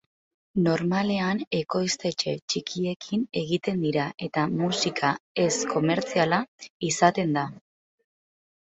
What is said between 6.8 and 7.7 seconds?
izaten da.